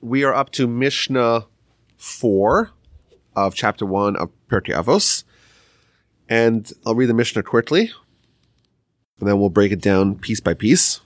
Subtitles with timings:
[0.00, 1.46] we are up to Mishnah
[1.96, 2.70] 4
[3.34, 5.24] of chapter 1 of Pirkei Avos.
[6.28, 7.90] And I'll read the Mishnah quickly,
[9.18, 11.00] and then we'll break it down piece by piece.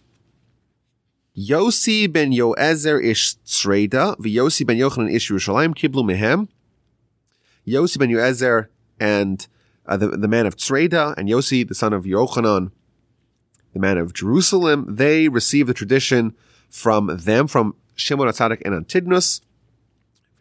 [1.37, 6.49] Yossi ben Yoezer ish Tzreda, v'Yossi ben Yochanan ish Yerushalayim kiblu mehem.
[7.67, 8.67] Yossi ben Yoezer
[8.99, 9.47] and
[9.87, 12.73] uh, the, the man of Tzreda, and Yossi, the son of Yochanan,
[13.73, 16.35] the man of Jerusalem, they received the tradition
[16.69, 19.41] from them, from Shimon HaTzadik and Antigonus.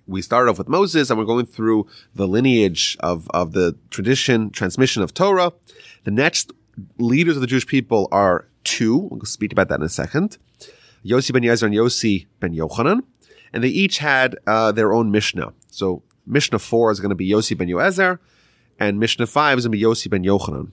[0.07, 4.49] We started off with Moses and we're going through the lineage of, of the tradition,
[4.49, 5.53] transmission of Torah.
[6.03, 6.51] The next
[6.97, 8.97] leaders of the Jewish people are two.
[8.97, 10.37] We'll speak about that in a second.
[11.05, 13.03] Yossi ben Yoezer and Yossi ben Yochanan.
[13.53, 15.53] And they each had uh, their own Mishnah.
[15.69, 18.19] So Mishnah 4 is going to be Yossi ben Yoezer,
[18.79, 20.71] and Mishnah 5 is going to be Yossi ben Yochanan.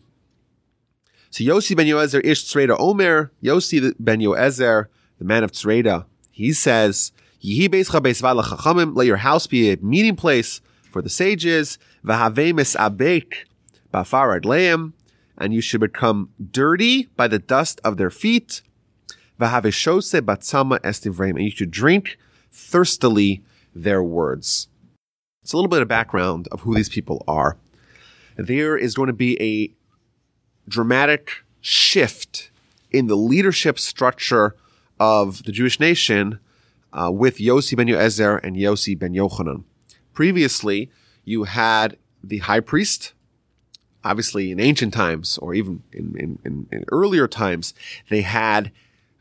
[1.31, 4.87] So Yossi ben Yoezer ish Tzreda Omer, Yossi ben Yoezer,
[5.19, 6.05] the man of Tzreda,
[6.39, 7.11] he says,
[7.43, 12.55] let your house be a meeting place for the sages, and
[15.53, 18.63] you should become dirty by the dust of their feet,
[19.41, 22.19] and you should drink
[22.53, 23.43] thirstily
[23.75, 24.69] their words.
[25.43, 27.57] It's a little bit of background of who these people are.
[28.37, 29.73] There is going to be a
[30.71, 32.53] dramatic shift
[32.93, 34.55] in the leadership structure
[34.99, 36.41] of the Jewish nation
[36.93, 39.65] uh, with Yossi ben Yoezer and Yossi ben Yochanan.
[40.15, 40.91] Previously,
[41.25, 43.13] you had the high priest.
[44.05, 47.75] Obviously, in ancient times, or even in, in, in, in earlier times,
[48.09, 48.71] they had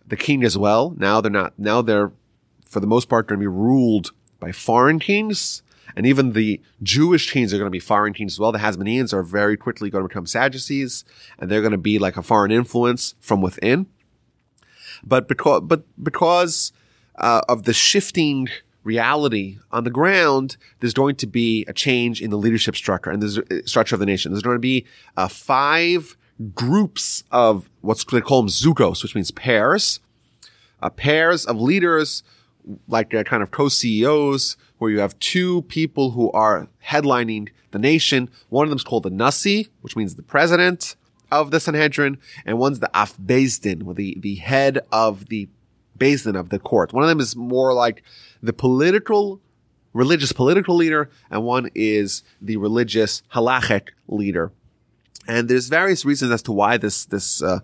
[0.06, 0.94] the king as well.
[0.98, 1.58] Now they're not.
[1.58, 2.12] Now they're,
[2.66, 5.64] for the most part, going to be ruled by foreign kings.
[5.96, 8.52] And even the Jewish kings are going to be foreign kings as well.
[8.52, 11.04] The Hasmoneans are very quickly going to become Sadducees,
[11.40, 13.88] and they're going to be like a foreign influence from within.
[15.04, 16.72] But because, but because
[17.18, 18.48] uh, of the shifting
[18.84, 23.22] reality on the ground, there's going to be a change in the leadership structure and
[23.22, 24.32] the structure of the nation.
[24.32, 24.86] There's going to be
[25.18, 26.18] uh, five
[26.54, 30.00] groups of what's they call them zugos, which means pairs,
[30.82, 32.24] uh, pairs of leaders,
[32.88, 38.30] like uh, kind of co-CEOs, where you have two people who are headlining the nation.
[38.50, 40.96] One of them is called the Nasi, which means the president
[41.32, 45.50] of the Sanhedrin, and one's the Af the, the head of the
[45.98, 46.94] Beis Din of the court.
[46.94, 48.04] One of them is more like
[48.42, 49.42] the political,
[49.94, 54.52] religious political leader, and one is the religious halachic leader.
[55.28, 57.60] And there's various reasons as to why this, this, uh,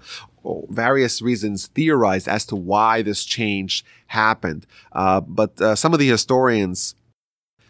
[0.69, 4.65] various reasons theorized as to why this change happened.
[4.91, 6.95] Uh, but uh, some of the historians,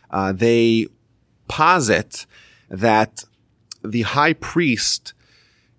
[0.09, 0.87] uh, they
[1.47, 2.25] posit
[2.69, 3.23] that
[3.83, 5.13] the high priest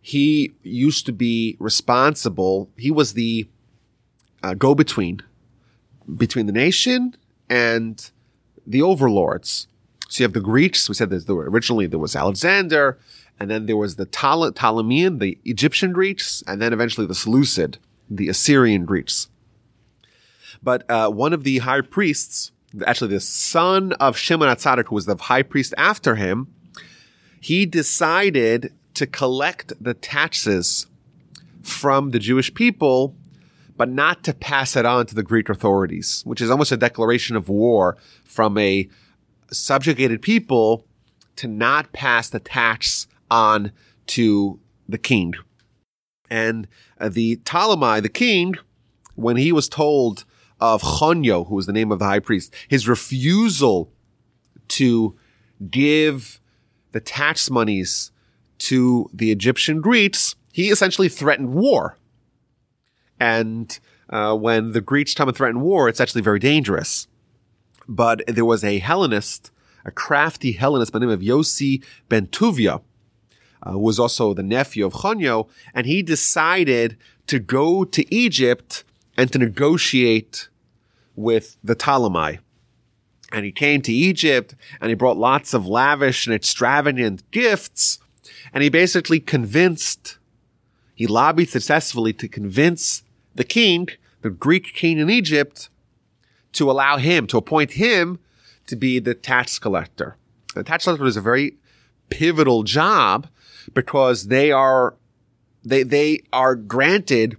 [0.06, 2.68] he used to be responsible.
[2.76, 3.48] He was the
[4.42, 5.22] uh, go-between
[6.14, 7.16] between the nation
[7.48, 8.10] and
[8.66, 9.66] the overlords.
[10.10, 10.90] So you have the Greeks.
[10.90, 12.98] We said that there were, originally there was Alexander,
[13.40, 17.78] and then there was the Ptole- Ptolemean, the Egyptian Greeks, and then eventually the Seleucid,
[18.10, 19.28] the Assyrian Greeks.
[20.62, 22.52] But uh, one of the high priests,
[22.86, 26.48] actually the son of Shimon HaTzadik, who was the high priest after him,
[27.40, 30.86] he decided to collect the taxes
[31.62, 33.16] from the Jewish people,
[33.76, 37.36] but not to pass it on to the Greek authorities, which is almost a declaration
[37.36, 38.88] of war from a
[39.50, 40.86] subjugated people
[41.36, 43.72] to not pass the tax on
[44.06, 45.34] to the king.
[46.30, 46.68] And
[46.98, 48.54] uh, the Ptolemy, the king,
[49.14, 50.24] when he was told
[50.60, 53.92] of Chonyo, who was the name of the high priest, his refusal
[54.68, 55.16] to
[55.70, 56.40] give
[56.92, 58.12] the tax monies
[58.58, 61.98] to the Egyptian Greeks, he essentially threatened war.
[63.18, 63.78] And
[64.10, 67.08] uh, when the Greeks come and threaten war, it's actually very dangerous.
[67.88, 69.50] But there was a Hellenist,
[69.84, 72.80] a crafty Hellenist by the name of Yossi Bentuvia,
[73.62, 78.84] uh, who was also the nephew of Chonyo, and he decided to go to Egypt
[79.16, 80.48] and to negotiate
[81.16, 82.40] with the Ptolemy.
[83.32, 87.98] And he came to Egypt and he brought lots of lavish and extravagant gifts
[88.54, 90.18] and he basically convinced,
[90.94, 93.02] he lobbied successfully to convince
[93.34, 93.88] the king,
[94.22, 95.68] the Greek king in Egypt,
[96.52, 98.20] to allow him, to appoint him
[98.68, 100.16] to be the tax collector.
[100.54, 101.56] The tax collector is a very
[102.10, 103.26] pivotal job
[103.74, 104.94] because they are,
[105.64, 107.36] they, they are granted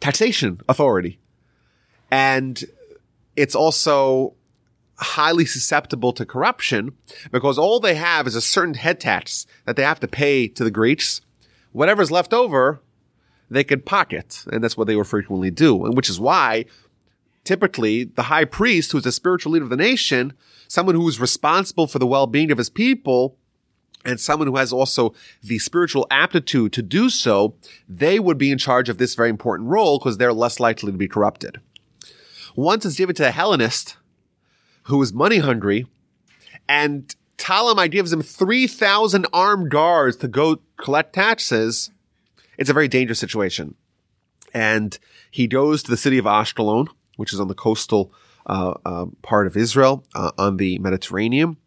[0.00, 1.18] taxation authority.
[2.10, 2.64] And
[3.36, 4.34] it's also
[4.98, 6.92] highly susceptible to corruption
[7.30, 10.64] because all they have is a certain head tax that they have to pay to
[10.64, 11.20] the Greeks.
[11.72, 12.80] Whatever's left over,
[13.50, 14.44] they could pocket.
[14.50, 15.84] And that's what they would frequently do.
[15.84, 16.64] And which is why
[17.44, 20.32] typically the high priest, who's the spiritual leader of the nation,
[20.66, 23.36] someone who is responsible for the well-being of his people,
[24.04, 25.12] and someone who has also
[25.42, 27.54] the spiritual aptitude to do so,
[27.88, 30.98] they would be in charge of this very important role because they're less likely to
[30.98, 31.60] be corrupted.
[32.54, 33.96] Once it's given to the Hellenist
[34.88, 35.86] who is money hungry,
[36.68, 41.90] and Ptolemy gives him 3,000 armed guards to go collect taxes,
[42.58, 43.74] it's a very dangerous situation.
[44.52, 44.98] And
[45.30, 48.12] he goes to the city of Ashkelon, which is on the coastal
[48.46, 51.58] uh, uh, part of Israel uh, on the Mediterranean.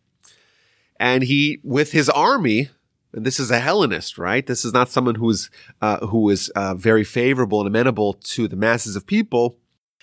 [1.00, 2.69] And he, with his army,
[3.13, 4.45] and this is a Hellenist, right?
[4.45, 5.50] This is not someone who's
[5.81, 9.57] uh, who is uh, very favorable and amenable to the masses of people.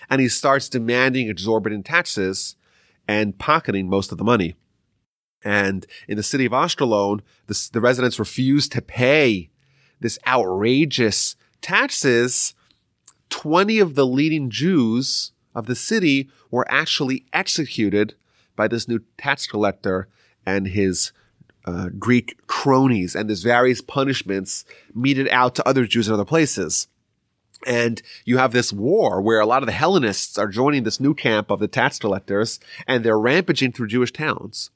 [0.09, 2.55] And he starts demanding exorbitant taxes
[3.09, 4.53] and pocketing most of the money.
[5.43, 9.49] And in the city of Ashkelon, the, the residents refused to pay
[9.99, 12.53] this outrageous taxes.
[13.31, 18.13] 20 of the leading Jews of the city were actually executed
[18.55, 20.07] by this new tax collector
[20.45, 21.11] and his
[21.65, 26.87] uh, Greek cronies, and there's various punishments meted out to other Jews in other places.
[27.67, 31.13] And you have this war where a lot of the Hellenists are joining this new
[31.13, 34.71] camp of the tax collectors, and they're rampaging through Jewish towns.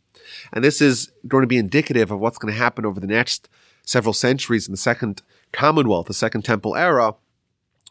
[0.52, 3.50] And this is going to be indicative of what's going to happen over the next
[3.86, 5.22] several centuries in the Second
[5.52, 7.16] Commonwealth, the Second Temple era,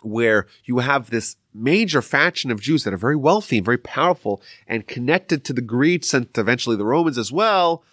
[0.03, 4.43] where you have this major faction of Jews that are very wealthy and very powerful
[4.67, 7.85] and connected to the Greeks and eventually the Romans as well.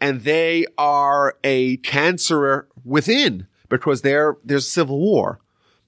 [0.00, 5.40] And they are a cancer within because there's civil war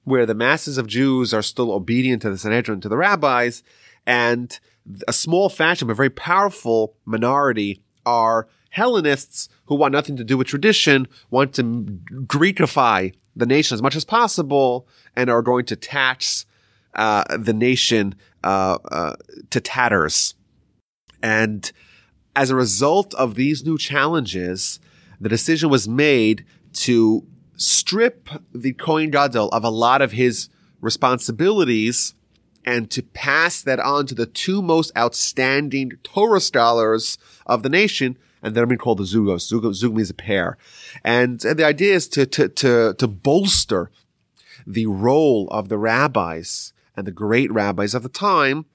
[0.05, 3.63] where the masses of Jews are still obedient to the Sanhedrin, to the rabbis,
[4.07, 4.59] and
[5.07, 10.37] a small faction, but a very powerful minority are Hellenists who want nothing to do
[10.37, 15.77] with tradition, want to Greekify the nation as much as possible, and are going to
[15.77, 16.47] tax
[16.95, 19.17] uh, the nation uh, uh,
[19.51, 20.35] to tatters.
[21.23, 21.71] And
[22.35, 24.81] as a result of these new challenges,
[25.21, 27.27] the decision was made to
[27.63, 30.49] strip the Kohen Gadol of a lot of his
[30.81, 32.15] responsibilities
[32.65, 38.17] and to pass that on to the two most outstanding Torah scholars of the nation,
[38.43, 39.49] and they're being called the Zugos.
[39.49, 40.57] Zug, Zug means a pair.
[41.05, 43.91] And, and the idea is to, to, to, to bolster
[44.67, 48.67] the role of the rabbis and the great rabbis of the time,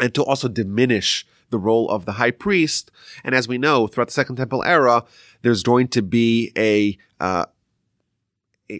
[0.00, 2.90] and to also diminish the role of the high priest.
[3.24, 5.04] And as we know, throughout the Second Temple era,
[5.42, 7.46] there's going to be a, uh,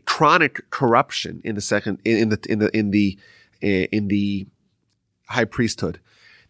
[0.05, 3.19] chronic corruption in the second, in, the, in the, in the,
[3.61, 4.47] in the
[5.29, 6.01] high priesthood.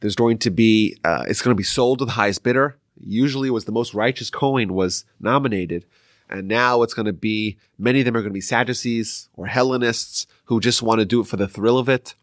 [0.00, 2.78] There's going to be, uh, it's going to be sold to the highest bidder.
[3.00, 5.86] Usually it was the most righteous Kohen was nominated.
[6.30, 9.46] And now it's going to be, many of them are going to be Sadducees or
[9.46, 12.14] Hellenists who just want to do it for the thrill of it.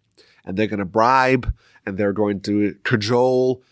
[0.46, 1.54] And they're going to bribe
[1.86, 3.64] and they're going to cajole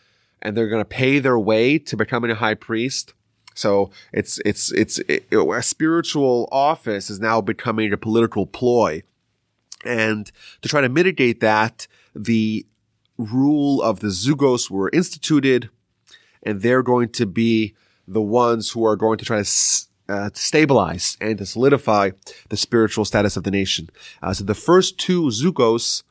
[0.41, 3.13] and they're going to pay their way to becoming a high priest.
[3.53, 9.03] So it's, it's, it's, it, a spiritual office is now becoming a political ploy.
[9.85, 12.65] And to try to mitigate that, the
[13.17, 15.69] rule of the Zugos were instituted,
[16.41, 17.75] and they're going to be
[18.07, 19.49] the ones who are going to try to,
[20.09, 22.11] uh, to stabilize and to solidify
[22.49, 23.89] the spiritual status of the nation.
[24.21, 26.03] Uh, so the first two Zugos,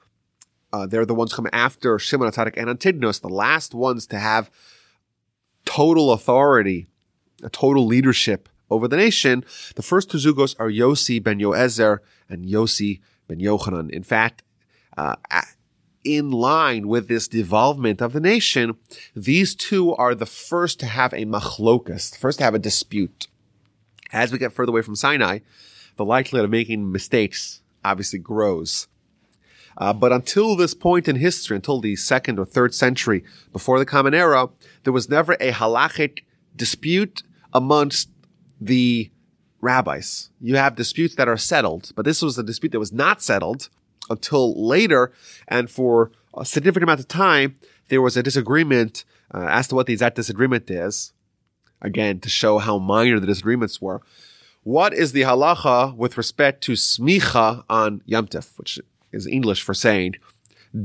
[0.73, 4.51] uh, they're the ones coming after Shimon HaTzadik and Antigonus, the last ones to have
[5.65, 6.87] total authority,
[7.43, 9.45] a total leadership over the nation.
[9.77, 13.91] The first two Zugos are Yossi ben Yoezer and Yossi ben Yochanan.
[13.91, 14.43] In fact,
[14.97, 15.17] uh,
[16.05, 18.77] in line with this devolvement of the nation,
[19.15, 23.29] these two are the first to have a machlokas, first to have a dispute.
[24.13, 25.39] As we get further away from Sinai,
[25.97, 28.89] the likelihood of making mistakes obviously grows.
[29.77, 33.87] Uh, but until this point in history, until the second or third century before the
[33.87, 34.49] Common Era,
[34.85, 38.11] there was never a halachic dispute amongst
[38.61, 39.11] the
[39.61, 40.31] rabbis.
[40.41, 43.69] You have disputes that are settled, but this was a dispute that was not settled
[44.11, 45.13] until later.
[45.49, 47.57] And for a significant amount of time,
[47.89, 51.13] there was a disagreement uh, as to what the exact disagreement is.
[51.81, 54.03] Again, to show how minor the disagreements were.
[54.63, 58.79] What is the halacha with respect to smicha on Yom which
[59.11, 60.15] is English for saying,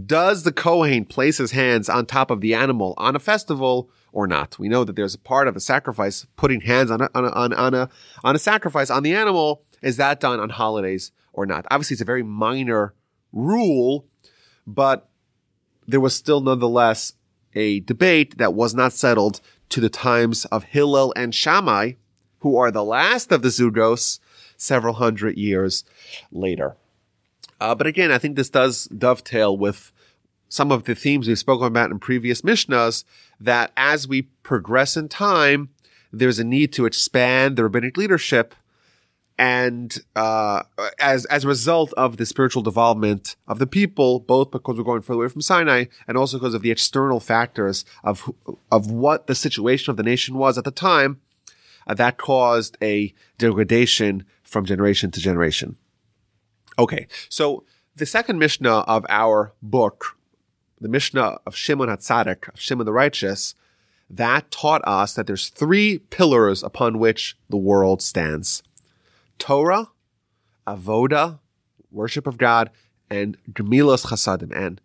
[0.06, 4.28] does the Kohen place his hands on top of the animal on a festival or
[4.28, 4.58] not.
[4.58, 7.30] We know that there's a part of a sacrifice, putting hands on a, on a,
[7.30, 7.90] on, on a,
[8.24, 9.64] on a sacrifice on the animal.
[9.82, 11.66] Is that done on holidays or not?
[11.70, 12.94] Obviously, it's a very minor
[13.32, 14.06] rule,
[14.66, 15.10] but
[15.88, 17.14] there was still nonetheless
[17.54, 21.94] a debate that was not settled to the times of Hillel and Shammai,
[22.40, 24.20] who are the last of the Zugos
[24.58, 25.84] several hundred years
[26.32, 26.76] later.
[27.60, 29.92] Uh, but again, I think this does dovetail with
[30.50, 33.04] some of the themes we've spoken about in previous Mishnahs,
[33.40, 35.70] that as we progress in time,
[36.12, 38.56] there's a need to expand the rabbinic leadership
[39.38, 40.64] and uh,
[41.00, 45.02] as as a result of the spiritual development of the people, both because we're going
[45.02, 48.32] further away from Sinai, and also because of the external factors of
[48.72, 51.22] of what the situation of the nation was at the time,
[51.86, 55.78] uh, that caused a degradation from generation to generation.
[56.80, 57.64] Okay, so
[57.96, 60.17] the second Mishnah of our book,
[60.80, 63.56] the Mishnah of Shimon HaTzadik, of Shimon the Righteous,
[64.10, 68.64] that taught us that there's three pillars upon which the world stands.
[69.38, 69.90] Torah,
[70.66, 71.40] avoda,
[71.92, 72.70] worship of God,
[73.10, 74.80] and gemilas chasadim, and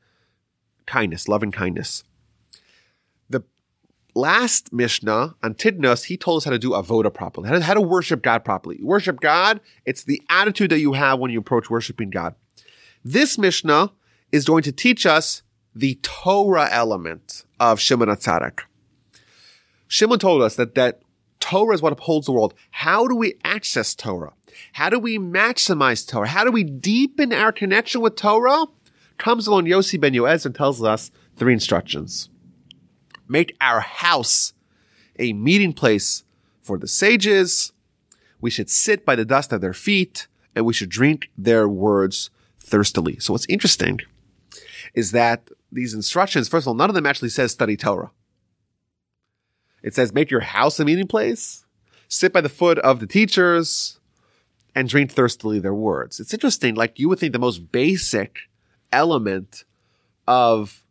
[0.87, 2.05] kindness, loving kindness.
[3.31, 3.43] The
[4.15, 7.81] last Mishnah Antigonus, he told us how to do avoda properly, how to, how to
[7.81, 8.81] worship God properly.
[8.83, 12.35] Worship God, it's the attitude that you have when you approach worshiping God.
[13.05, 13.93] This Mishnah
[14.31, 15.43] is going to teach us
[15.75, 18.61] the Torah element of Shimon HaTzadik.
[19.89, 21.03] Shimon told us that, that
[21.41, 22.55] Torah is what upholds the world.
[22.71, 24.33] How do we access Torah?
[24.75, 26.29] How do we maximize Torah?
[26.29, 28.67] How do we deepen our connection with Torah?
[29.19, 32.29] Comes along Yossi ben Yoez and tells us three instructions.
[33.29, 34.53] Make our house
[35.19, 36.25] a meeting place
[36.63, 37.73] for the sages.
[38.41, 42.31] We should sit by the dust of their feet and we should drink their words
[42.61, 43.19] thirstily.
[43.19, 44.01] So what's interesting
[44.95, 48.11] is that these instructions, first of all, none of them actually says study Torah.
[49.83, 51.65] It says make your house a meeting place,
[52.09, 53.99] sit by the foot of the teachers,
[54.75, 56.21] and drink thirstily their words.
[56.21, 58.41] It's interesting, like you would think the most basic
[58.93, 59.65] element
[60.29, 60.85] of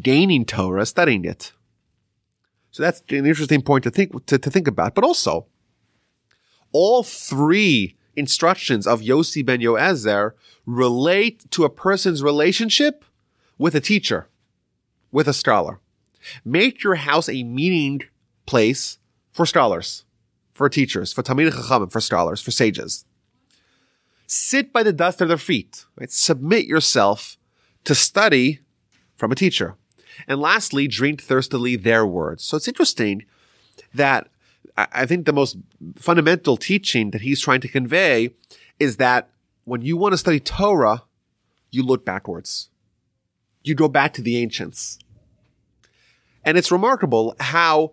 [0.00, 1.52] gaining Torah, studying it.
[2.70, 4.94] So that's an interesting point to think to, to think about.
[4.94, 5.46] But also,
[6.72, 10.32] all three instructions of Yossi ben Yoezer
[10.66, 13.04] relate to a person's relationship
[13.58, 14.28] with a teacher,
[15.10, 15.80] with a scholar.
[16.44, 18.02] Make your house a meeting
[18.46, 18.98] place
[19.32, 20.04] for scholars,
[20.52, 23.04] for teachers, for Talmidei Chachamim, for scholars, for sages.
[24.26, 25.84] Sit by the dust of their feet.
[25.98, 26.10] Right?
[26.10, 27.36] Submit yourself
[27.84, 28.60] to study
[29.14, 29.76] from a teacher.
[30.26, 32.42] And lastly, drink thirstily their words.
[32.42, 33.24] So it's interesting
[33.94, 34.28] that
[34.76, 35.56] I think the most
[35.96, 38.34] fundamental teaching that he's trying to convey
[38.78, 39.30] is that
[39.64, 41.04] when you want to study Torah,
[41.70, 42.70] you look backwards.
[43.66, 44.98] You go back to the ancients.
[46.44, 47.92] And it's remarkable how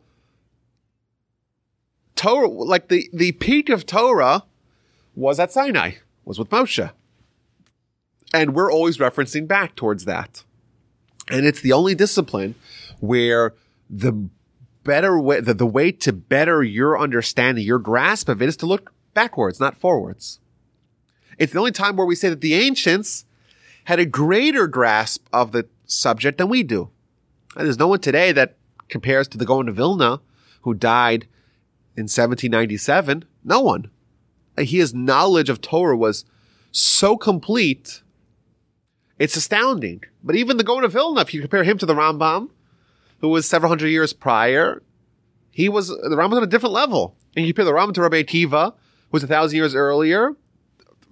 [2.15, 4.43] Torah, like the, the peak of Torah
[5.15, 5.93] was at Sinai
[6.25, 6.91] was with Moshe.
[8.31, 10.43] And we're always referencing back towards that.
[11.29, 12.53] And it's the only discipline
[12.99, 13.55] where
[13.89, 14.29] the
[14.83, 18.67] better way, the, the way to better your understanding, your grasp of it is to
[18.67, 20.39] look backwards, not forwards.
[21.39, 23.25] It's the only time where we say that the ancients
[23.85, 26.89] had a greater grasp of the subject than we do.
[27.55, 28.57] And there's no one today that
[28.89, 30.21] compares to the Gaon of Vilna,
[30.61, 31.27] who died
[31.95, 33.25] in 1797.
[33.43, 33.89] No one
[34.57, 36.25] his knowledge of Torah was
[36.71, 38.01] so complete,
[39.17, 40.03] it's astounding.
[40.23, 42.49] But even the Gaon of Vilna, if you compare him to the Rambam,
[43.19, 44.83] who was several hundred years prior,
[45.51, 47.15] he was the Rambam on a different level.
[47.35, 50.35] And you compare the Rambam to Rabbi Akiva, who was a thousand years earlier,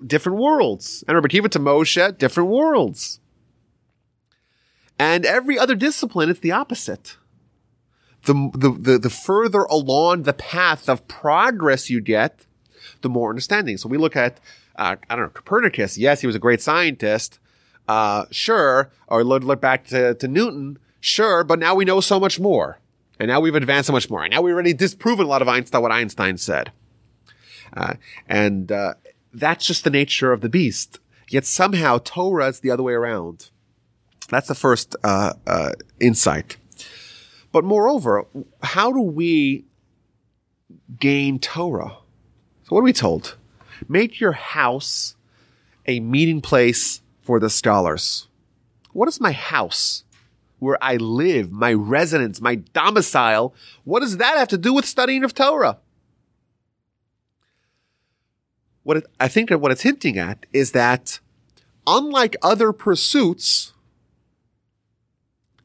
[0.06, 1.04] different worlds.
[1.08, 3.20] And Rabbi Akiva to Moshe, different worlds.
[5.00, 7.18] And every other discipline, it's the opposite.
[8.26, 12.46] The, the, the, the further along the path of progress you get,
[13.02, 13.78] the more understanding.
[13.78, 14.40] So we look at,
[14.76, 15.98] uh, I don't know, Copernicus.
[15.98, 17.40] Yes, he was a great scientist.
[17.88, 18.92] Uh, sure.
[19.08, 20.78] Or look, look back to, to Newton.
[21.00, 21.44] Sure.
[21.44, 22.78] But now we know so much more.
[23.20, 24.24] And now we've advanced so much more.
[24.24, 26.72] And now we've already disproven a lot of Einstein, what Einstein said.
[27.76, 27.96] Uh,
[28.28, 28.94] and, uh,
[29.34, 31.00] that's just the nature of the beast.
[31.30, 33.50] Yet somehow Torah is the other way around.
[34.30, 36.58] That's the first, uh, uh, insight.
[37.52, 38.26] But moreover,
[38.64, 39.66] how do we
[41.00, 41.98] gain Torah?
[42.64, 43.36] So what are we told?
[43.88, 45.16] Make your house
[45.86, 48.28] a meeting place for the scholars.
[48.94, 50.04] What is my house?
[50.60, 53.54] Where I live, my residence, my domicile.
[53.84, 55.80] What does that have to do with studying of Torah?
[58.84, 61.20] What it, I think that what it's hinting at is that
[61.86, 63.74] unlike other pursuits,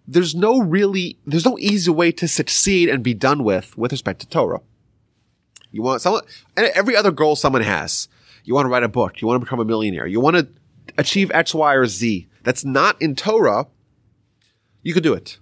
[0.06, 4.20] there's no really, there's no easy way to succeed and be done with with respect
[4.20, 4.60] to Torah.
[5.72, 6.22] You want someone,
[6.56, 8.08] and every other goal someone has.
[8.44, 9.20] You want to write a book.
[9.20, 10.06] You want to become a millionaire.
[10.06, 10.48] You want to
[10.96, 12.28] achieve X, Y, or Z.
[12.44, 13.66] That's not in Torah.
[14.82, 15.38] You can do it.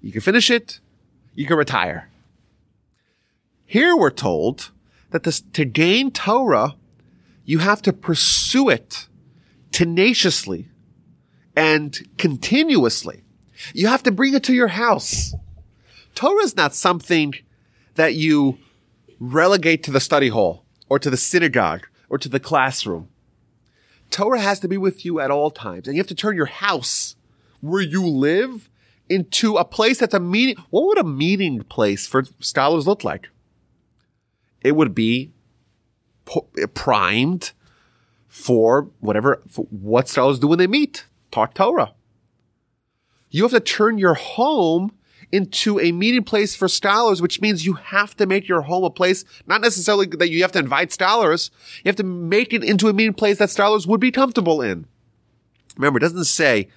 [0.00, 0.80] You can finish it.
[1.34, 2.10] You can retire.
[3.64, 4.72] Here we're told
[5.10, 6.74] that this, to gain Torah,
[7.50, 9.08] you have to pursue it
[9.72, 10.68] tenaciously
[11.56, 13.24] and continuously.
[13.74, 15.34] You have to bring it to your house.
[16.14, 17.34] Torah is not something
[17.96, 18.58] that you
[19.18, 23.08] relegate to the study hall or to the synagogue or to the classroom.
[24.10, 26.46] Torah has to be with you at all times, and you have to turn your
[26.46, 27.16] house
[27.60, 28.70] where you live
[29.08, 30.54] into a place that's a meeting.
[30.70, 33.28] What would a meeting place for scholars look like?
[34.62, 35.32] It would be
[36.74, 37.52] primed
[38.28, 41.94] for whatever, for what scholars do when they meet, talk Torah.
[43.30, 44.92] You have to turn your home
[45.32, 48.90] into a meeting place for scholars, which means you have to make your home a
[48.90, 51.50] place, not necessarily that you have to invite scholars.
[51.84, 54.86] You have to make it into a meeting place that scholars would be comfortable in.
[55.76, 56.68] Remember, it doesn't say,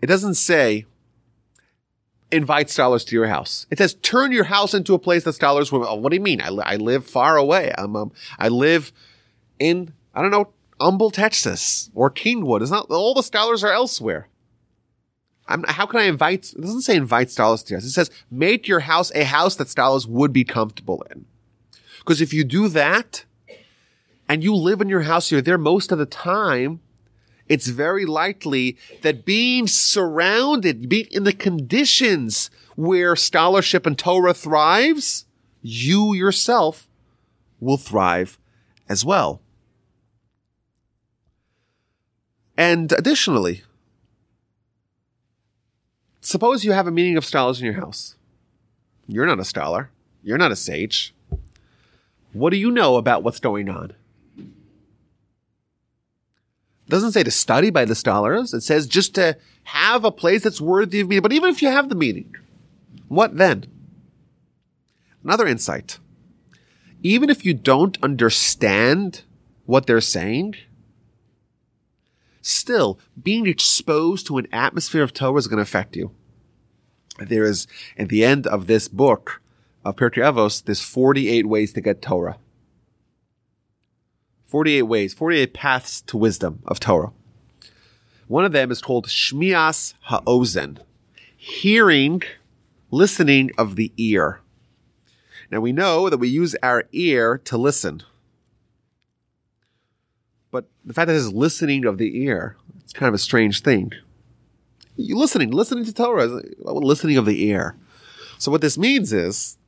[0.00, 0.86] it doesn't say,
[2.30, 3.66] invite scholars to your house.
[3.70, 6.22] It says turn your house into a place that scholars will, oh, what do you
[6.22, 6.40] mean?
[6.40, 7.72] I, I live far away.
[7.76, 8.92] I'm, um, I live
[9.58, 12.60] in, I don't know, Humble, Texas or Kingwood.
[12.60, 14.28] It's not, all the scholars are elsewhere.
[15.48, 16.52] I'm, how can I invite?
[16.52, 17.86] It doesn't say invite scholars to your house.
[17.86, 21.24] It says make your house a house that scholars would be comfortable in.
[22.00, 23.24] Because if you do that,
[24.28, 26.80] and you live in your house, you're there most of the time,
[27.48, 35.26] it's very likely that being surrounded, being in the conditions where scholarship and Torah thrives,
[35.62, 36.88] you yourself
[37.60, 38.38] will thrive
[38.88, 39.40] as well.
[42.56, 43.62] And additionally,
[46.20, 48.16] suppose you have a meeting of scholars in your house.
[49.06, 49.90] You're not a scholar.
[50.22, 51.14] You're not a sage.
[52.32, 53.92] What do you know about what's going on?
[56.86, 58.54] It doesn't say to study by the scholars.
[58.54, 61.22] It says just to have a place that's worthy of meeting.
[61.22, 62.34] But even if you have the meaning,
[63.08, 63.66] what then?
[65.24, 65.98] Another insight.
[67.02, 69.22] Even if you don't understand
[69.64, 70.54] what they're saying,
[72.40, 76.12] still being exposed to an atmosphere of Torah is going to affect you.
[77.18, 77.66] There is,
[77.98, 79.42] at the end of this book
[79.84, 82.38] of Pirkei Avos, there's 48 ways to get Torah.
[84.46, 87.12] 48 ways, 48 paths to wisdom of Torah.
[88.28, 90.78] One of them is called Shmias Ha'ozen,
[91.36, 92.22] hearing,
[92.90, 94.40] listening of the ear.
[95.50, 98.02] Now we know that we use our ear to listen.
[100.50, 103.92] But the fact that it's listening of the ear, it's kind of a strange thing.
[104.96, 107.76] You listening, listening to Torah, listening of the ear.
[108.38, 109.58] So what this means is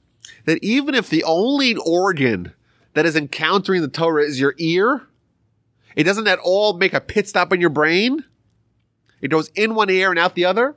[0.46, 2.54] that even if the only organ
[2.94, 5.07] that is encountering the Torah is your ear,
[5.96, 8.24] it doesn't at all make a pit stop in your brain.
[9.20, 10.77] It goes in one ear and out the other.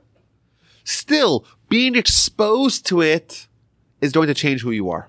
[0.84, 3.46] Still, being exposed to it
[4.00, 5.08] is going to change who you are.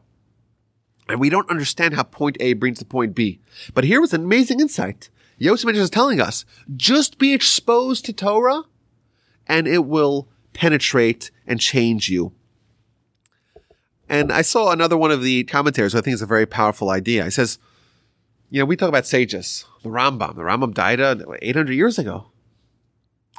[1.09, 3.41] And we don't understand how point A brings to point B.
[3.73, 5.09] But here was an amazing insight.
[5.37, 8.63] Yosef is telling us, just be exposed to Torah
[9.47, 12.33] and it will penetrate and change you.
[14.13, 17.23] And I saw another one of the commentators, I think it's a very powerful idea.
[17.23, 17.57] He says,
[18.51, 20.35] you know, we talk about sages, the Rambam.
[20.35, 22.27] The Rambam died uh, 800 years ago.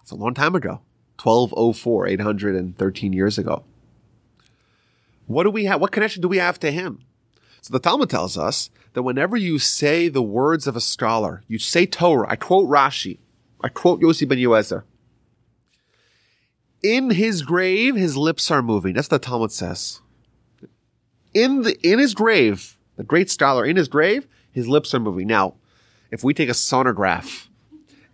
[0.03, 0.81] It's a long time ago.
[1.23, 3.63] 1204, 813 years ago.
[5.27, 5.81] What do we have?
[5.81, 7.03] What connection do we have to him?
[7.61, 11.61] So the Talmud tells us that whenever you say the words of a scholar, you
[11.61, 13.19] say Torah, I quote Rashi,
[13.63, 14.83] I quote Yossi ben Yoezer.
[16.83, 18.95] In his grave, his lips are moving.
[18.95, 20.01] That's what the Talmud says.
[21.35, 25.27] In the, in his grave, the great scholar, in his grave, his lips are moving.
[25.27, 25.55] Now,
[26.11, 27.49] if we take a sonograph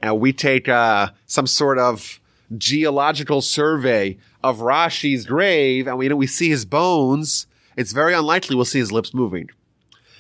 [0.01, 2.19] and we take, uh, some sort of
[2.57, 8.15] geological survey of Rashi's grave and we, you know, we see his bones, it's very
[8.15, 9.49] unlikely we'll see his lips moving.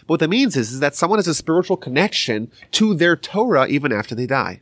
[0.01, 3.67] But what that means is, is that someone has a spiritual connection to their Torah
[3.67, 4.61] even after they die.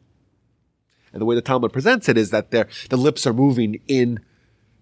[1.12, 4.20] And the way the Talmud presents it is that their the lips are moving in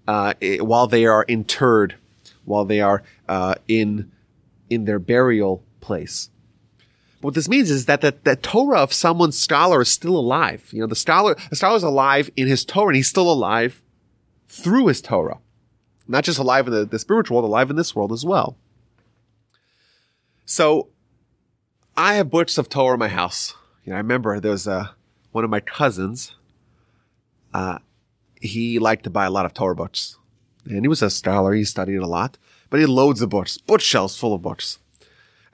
[0.09, 1.97] uh, while they are interred,
[2.47, 4.11] while they are uh, in
[4.71, 6.31] in their burial place.
[7.21, 10.69] What this means is that the, the Torah of someone's scholar is still alive.
[10.73, 13.83] You know, the scholar the scholar is alive in his Torah, and he's still alive
[14.49, 15.39] through his Torah
[16.09, 18.57] not just alive in the, the spiritual world, alive in this world as well.
[20.45, 20.89] So
[21.97, 23.55] I have books of Torah in my house.
[23.85, 24.89] You know, I remember there was uh,
[25.33, 26.35] one of my cousins.
[27.53, 27.79] Uh,
[28.41, 30.19] he liked to buy a lot of Torah books.
[30.67, 31.53] And he was a scholar.
[31.53, 32.39] He studied a lot,
[32.71, 34.79] but he loads of books, bookshelves full of books.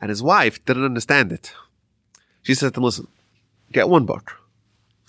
[0.01, 1.53] And his wife didn't understand it.
[2.43, 3.07] She said to him, listen,
[3.71, 4.41] get one book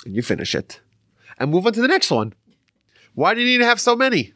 [0.05, 0.81] and you finish it
[1.39, 2.33] and move on to the next one.
[3.15, 4.33] Why do you need to have so many?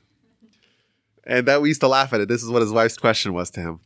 [1.27, 2.30] and that we used to laugh at it.
[2.30, 3.80] This is what his wife's question was to him.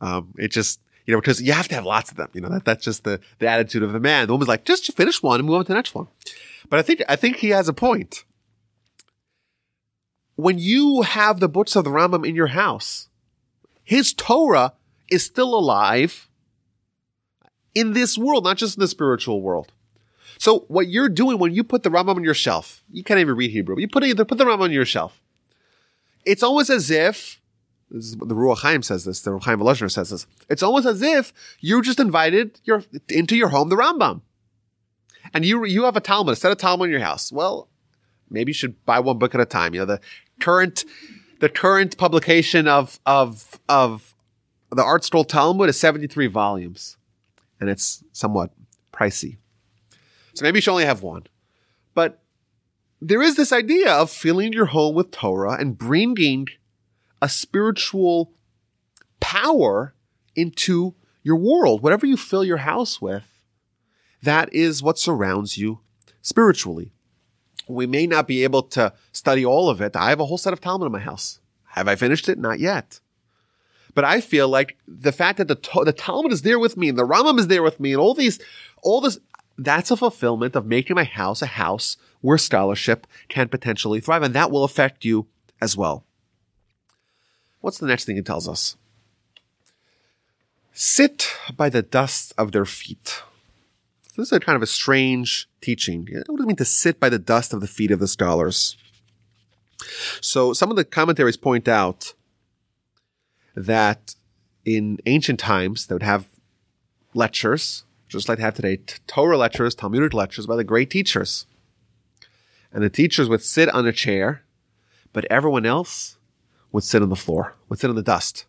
[0.00, 2.28] Um, it just, you know, because you have to have lots of them.
[2.34, 4.26] You know, that, that's just the, the attitude of the man.
[4.26, 6.08] The woman's like, just finish one and move on to the next one.
[6.68, 8.24] But I think, I think he has a point.
[10.42, 13.08] When you have the books of the Rambam in your house,
[13.82, 14.74] his Torah
[15.10, 16.28] is still alive
[17.74, 19.72] in this world, not just in the spiritual world.
[20.38, 23.36] So what you're doing when you put the Rambam on your shelf, you can't even
[23.36, 25.20] read Hebrew, but you put it, put the Rambam on your shelf.
[26.24, 27.40] It's almost as if,
[27.90, 31.32] is, the Ruach Chaim says this, the Ruach Volozhiner says this, it's almost as if
[31.60, 34.22] you just invited your, into your home the Rambam.
[35.34, 37.30] And you, you have a Talmud, a set of Talmud in your house.
[37.30, 37.68] Well,
[38.30, 39.74] maybe you should buy one book at a time.
[39.74, 40.00] You know, the
[40.40, 40.84] current,
[41.40, 44.14] the current publication of, of, of
[44.70, 46.96] the ArtScroll Talmud is 73 volumes
[47.60, 48.52] and it's somewhat
[48.92, 49.36] pricey.
[50.34, 51.24] So maybe you should only have one.
[51.94, 52.22] But
[53.00, 56.48] there is this idea of filling your home with Torah and bringing
[57.22, 58.32] a spiritual
[59.20, 59.94] power
[60.34, 61.82] into your world.
[61.82, 63.42] Whatever you fill your house with,
[64.22, 65.80] that is what surrounds you
[66.22, 66.92] spiritually.
[67.70, 69.96] We may not be able to study all of it.
[69.96, 71.40] I have a whole set of Talmud in my house.
[71.70, 72.38] Have I finished it?
[72.38, 73.00] Not yet.
[73.94, 76.98] But I feel like the fact that the, the Talmud is there with me and
[76.98, 78.38] the Rambam is there with me and all these,
[78.82, 79.18] all this,
[79.58, 84.22] that's a fulfillment of making my house a house where scholarship can potentially thrive.
[84.22, 85.26] And that will affect you
[85.60, 86.04] as well.
[87.60, 88.76] What's the next thing it tells us?
[90.72, 93.22] Sit by the dust of their feet.
[94.20, 96.06] This is a kind of a strange teaching.
[96.26, 98.76] What does it mean to sit by the dust of the feet of the scholars?
[100.20, 102.12] So some of the commentaries point out
[103.56, 104.14] that
[104.66, 106.28] in ancient times they would have
[107.14, 111.46] lectures, just like they have today, Torah lectures, Talmudic lectures by the great teachers.
[112.74, 114.44] And the teachers would sit on a chair,
[115.14, 116.18] but everyone else
[116.72, 118.44] would sit on the floor, would sit on the dust.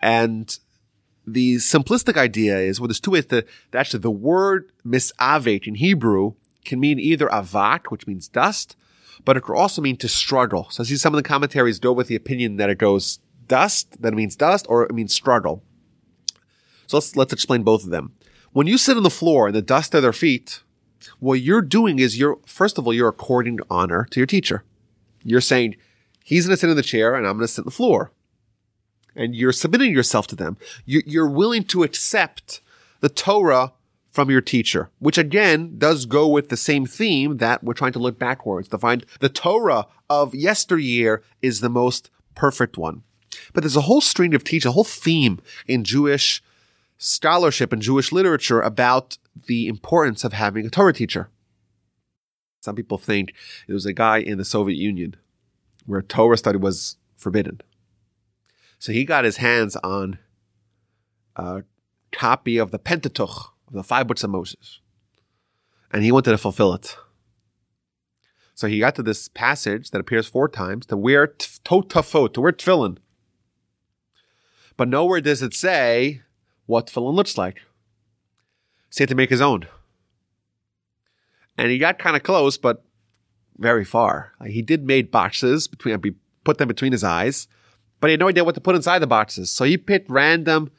[0.00, 0.58] And
[1.26, 6.34] the simplistic idea is, well, there's two ways to, actually the word misavet in Hebrew
[6.64, 8.76] can mean either avat, which means dust,
[9.24, 10.68] but it could also mean to struggle.
[10.70, 14.02] So I see some of the commentaries go with the opinion that it goes dust,
[14.02, 15.62] that it means dust, or it means struggle.
[16.86, 18.14] So let's, let's explain both of them.
[18.52, 20.62] When you sit on the floor and the dust at their feet,
[21.18, 24.64] what you're doing is you're, first of all, you're according honor to your teacher.
[25.22, 25.76] You're saying,
[26.22, 28.12] he's going to sit in the chair and I'm going to sit on the floor.
[29.16, 30.56] And you're submitting yourself to them.
[30.84, 32.60] You're willing to accept
[33.00, 33.72] the Torah
[34.10, 37.98] from your teacher, which again does go with the same theme that we're trying to
[37.98, 43.02] look backwards to find the Torah of yesteryear is the most perfect one.
[43.52, 46.42] But there's a whole string of teaching, a whole theme in Jewish
[46.96, 51.28] scholarship and Jewish literature about the importance of having a Torah teacher.
[52.60, 53.34] Some people think
[53.66, 55.16] it was a guy in the Soviet Union
[55.86, 57.60] where Torah study was forbidden.
[58.78, 60.18] So he got his hands on
[61.36, 61.62] a
[62.12, 64.80] copy of the Pentateuch, the five books of Moses,
[65.92, 66.96] and he wanted to fulfill it.
[68.54, 72.52] So he got to this passage that appears four times to wear totafot, to wear
[72.52, 72.98] tefillin.
[74.76, 76.22] But nowhere does it say
[76.66, 77.62] what tefillin looks like.
[78.90, 79.66] So he had to make his own.
[81.58, 82.84] And he got kind of close, but
[83.56, 84.32] very far.
[84.46, 86.00] He did made boxes between,
[86.44, 87.48] put them between his eyes,
[88.04, 89.50] but he had no idea what to put inside the boxes.
[89.50, 90.70] So he picked random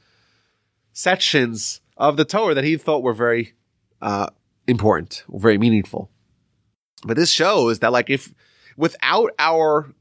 [0.93, 3.53] sections of the Torah that he thought were very
[3.99, 4.27] uh,
[4.67, 6.11] important, very meaningful.
[7.03, 8.35] But this shows that, like, if
[8.77, 9.91] without our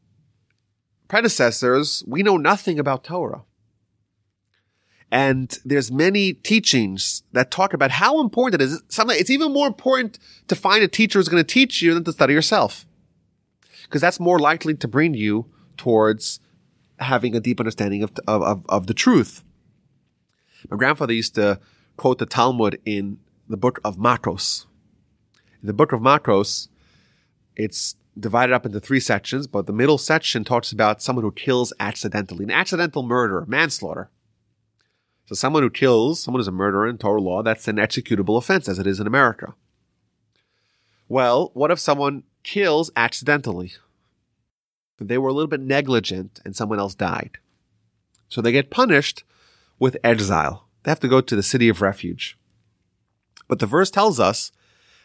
[1.08, 3.44] predecessors, we know nothing about Torah.
[5.10, 8.82] And there's many teachings that talk about how important it is.
[8.90, 12.04] Something, it's even more important to find a teacher who's going to teach you than
[12.04, 12.84] to study yourself.
[13.84, 15.46] Because that's more likely to bring you
[15.78, 16.38] towards
[16.98, 19.42] having a deep understanding of, of, of, of the truth.
[20.70, 21.60] My grandfather used to
[21.96, 24.66] quote the Talmud in the book of Makos.
[25.60, 26.68] In the book of Makos,
[27.56, 31.72] it's divided up into three sections, but the middle section talks about someone who kills
[31.80, 34.10] accidentally, an accidental murder, manslaughter.
[35.26, 38.68] So someone who kills, someone who's a murderer in Torah law, that's an executable offense
[38.68, 39.54] as it is in America.
[41.08, 43.72] Well, what if someone kills accidentally?
[44.98, 47.38] They were a little bit negligent and someone else died.
[48.28, 49.24] So they get punished
[49.78, 50.66] with exile.
[50.82, 52.38] They have to go to the city of refuge.
[53.48, 54.52] But the verse tells us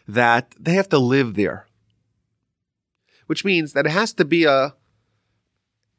[0.06, 1.66] that they have to live there.
[3.26, 4.74] Which means that it has to be a,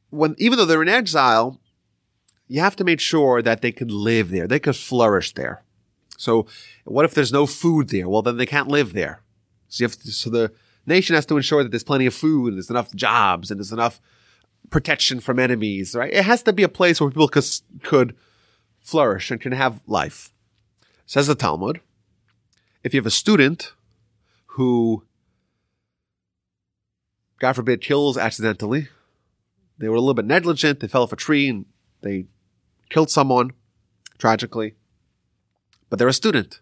[0.09, 1.59] when, even though they're in exile,
[2.47, 4.47] you have to make sure that they can live there.
[4.47, 5.63] They could flourish there.
[6.17, 6.45] So
[6.83, 8.09] what if there's no food there?
[8.09, 9.21] Well, then they can't live there.
[9.69, 10.51] So, to, so the
[10.85, 13.71] nation has to ensure that there's plenty of food, and there's enough jobs, and there's
[13.71, 14.01] enough
[14.69, 16.13] protection from enemies, right?
[16.13, 17.45] It has to be a place where people could,
[17.83, 18.15] could
[18.79, 20.31] flourish and can have life.
[21.05, 21.81] Says the Talmud,
[22.83, 23.73] if you have a student
[24.45, 25.03] who
[27.41, 28.87] God forbid, kills accidentally.
[29.79, 30.79] They were a little bit negligent.
[30.79, 31.65] They fell off a tree and
[32.01, 32.25] they
[32.91, 33.53] killed someone
[34.19, 34.75] tragically.
[35.89, 36.61] But they're a student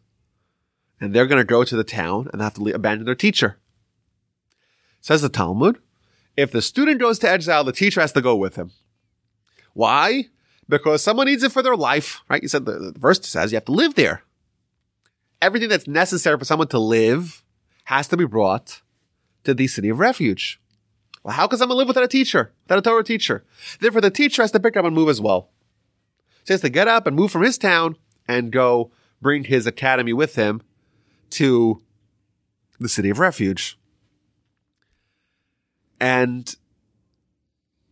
[1.01, 3.57] and they're going to go to the town and have to abandon their teacher.
[5.01, 5.79] Says the Talmud,
[6.35, 8.71] if the student goes to exile, the teacher has to go with him.
[9.73, 10.25] Why?
[10.67, 12.41] Because someone needs it for their life, right?
[12.41, 14.23] You said the, the verse says you have to live there.
[15.41, 17.43] Everything that's necessary for someone to live
[17.85, 18.81] has to be brought
[19.45, 20.59] to the city of refuge.
[21.23, 23.43] Well, how can someone live without a teacher, without a Torah teacher?
[23.79, 25.49] Therefore, the teacher has to pick up and move as well.
[26.43, 29.65] So he has to get up and move from his town and go bring his
[29.65, 30.61] academy with him
[31.31, 31.81] to
[32.79, 33.78] the city of refuge.
[35.99, 36.55] And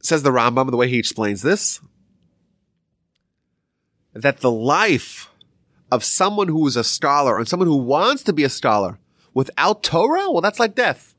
[0.02, 1.82] says the Rambam, the way he explains this,
[4.13, 5.30] that the life
[5.91, 9.00] of someone who is a scholar and someone who wants to be a scholar
[9.34, 11.13] without Torah, well, that's like death.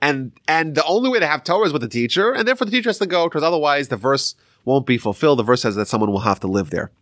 [0.00, 2.70] And, and the only way to have Torah is with the teacher, and therefore the
[2.70, 4.34] teacher has to go, because otherwise the verse
[4.64, 5.38] won't be fulfilled.
[5.38, 6.92] The verse says that someone will have to live there.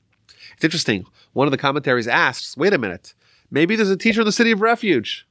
[0.55, 1.05] It's interesting.
[1.33, 3.15] One of the commentaries asks, wait a minute,
[3.51, 5.27] maybe there's a teacher in the city of refuge.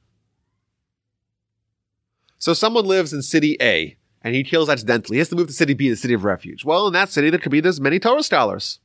[2.38, 5.16] So someone lives in city A and he kills accidentally.
[5.16, 6.64] He has to move to city B, the city of refuge.
[6.64, 8.80] Well, in that city, there could be there's many Torah scholars.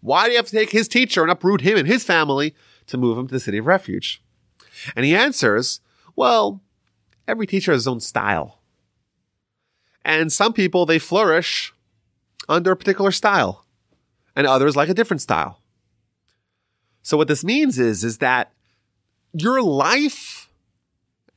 [0.00, 2.54] Why do you have to take his teacher and uproot him and his family
[2.88, 4.22] to move him to the city of refuge?
[4.96, 5.80] And he answers,
[6.16, 6.60] well,
[7.28, 8.60] every teacher has his own style.
[10.04, 11.72] And some people, they flourish
[12.48, 13.64] under a particular style
[14.34, 15.60] and others like a different style.
[17.02, 18.52] So what this means is, is that
[19.32, 20.41] your life,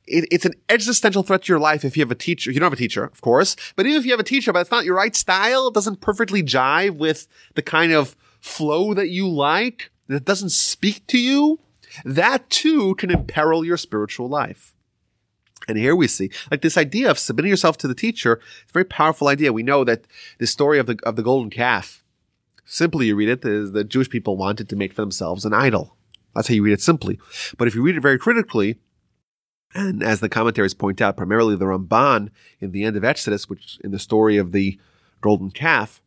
[0.06, 2.50] it, it's an existential threat to your life if you have a teacher.
[2.50, 4.60] You don't have a teacher, of course, but even if you have a teacher, but
[4.60, 9.08] it's not your right style, it doesn't perfectly jive with the kind of flow that
[9.08, 11.60] you like, that doesn't speak to you,
[12.04, 14.74] that too can imperil your spiritual life.
[15.68, 18.72] And here we see, like this idea of submitting yourself to the teacher, it's a
[18.72, 19.52] very powerful idea.
[19.52, 20.06] We know that
[20.38, 22.04] the story of the, of the golden calf,
[22.66, 25.96] Simply, you read it is the Jewish people wanted to make for themselves an idol.
[26.34, 27.18] That's how you read it simply.
[27.56, 28.80] But if you read it very critically,
[29.76, 33.78] and as the commentaries point out, primarily the Ramban in the end of Exodus, which
[33.84, 34.78] in the story of the
[35.20, 36.00] golden calf,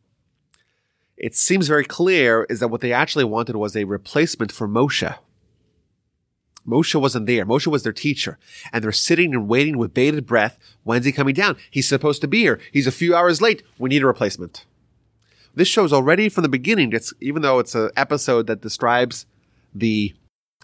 [1.16, 5.16] it seems very clear is that what they actually wanted was a replacement for Moshe.
[6.66, 7.46] Moshe wasn't there.
[7.46, 8.38] Moshe was their teacher.
[8.72, 10.58] And they're sitting and waiting with bated breath.
[10.82, 11.56] When's he coming down?
[11.70, 12.60] He's supposed to be here.
[12.72, 13.62] He's a few hours late.
[13.78, 14.66] We need a replacement.
[15.54, 19.26] This shows already from the beginning, it's, even though it's an episode that describes
[19.74, 20.14] the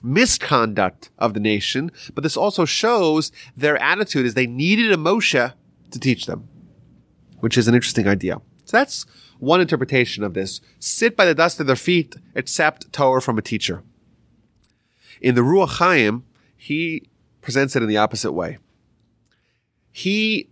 [0.03, 5.53] misconduct of the nation, but this also shows their attitude is they needed a Moshe
[5.91, 6.49] to teach them,
[7.41, 8.41] which is an interesting idea.
[8.65, 9.07] So that's
[9.39, 10.61] one interpretation of this.
[10.79, 13.83] Sit by the dust of their feet, accept Torah from a teacher.
[15.21, 16.25] In the Ruach Chaim,
[16.57, 17.09] he
[17.41, 18.59] presents it in the opposite way.
[19.93, 20.51] He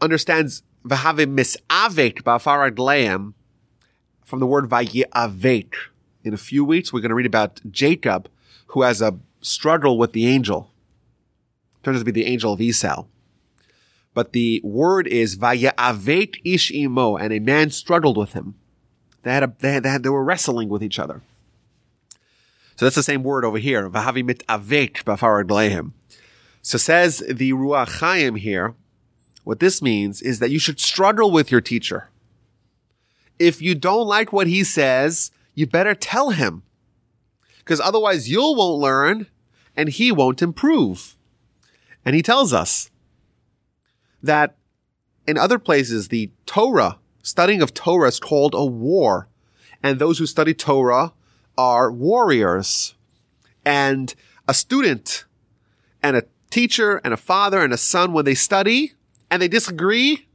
[0.00, 3.34] understands v'have misavek ba'farad lam
[4.24, 5.74] from the word vayiavek.
[6.24, 8.28] In a few weeks, we're going to read about Jacob,
[8.70, 10.70] who has a struggle with the angel.
[11.82, 13.06] Turns out to be the angel of Esau.
[14.12, 18.54] But the word is vayiavek ish imo, and a man struggled with him.
[19.22, 21.22] They had, a, they, had, they, had, they were wrestling with each other.
[22.76, 23.88] So that's the same word over here.
[23.90, 25.92] Vahavi mit avek b'farad
[26.62, 28.74] So says the Ruach Chaim here,
[29.44, 32.08] what this means is that you should struggle with your teacher.
[33.38, 36.62] If you don't like what he says, you better tell him.
[37.60, 39.26] Because otherwise you won't learn
[39.76, 41.16] and he won't improve.
[42.04, 42.90] And he tells us
[44.22, 44.56] that
[45.26, 49.28] in other places, the Torah, studying of Torah is called a war.
[49.82, 51.12] And those who study Torah
[51.56, 52.94] are warriors.
[53.64, 54.14] And
[54.48, 55.24] a student
[56.02, 58.94] and a teacher and a father and a son, when they study,
[59.30, 60.26] and they disagree,